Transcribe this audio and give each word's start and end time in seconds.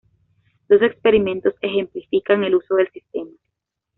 Dos 0.67 0.81
experimentos 0.81 1.53
ejemplifican 1.61 2.43
el 2.43 2.55
uso 2.55 2.73
del 2.73 2.89
sistema. 2.89 3.29